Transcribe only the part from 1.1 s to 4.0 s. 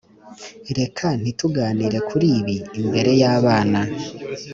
ntituganire kuri ibi imbere yabana.